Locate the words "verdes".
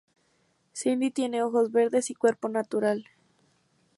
1.71-2.09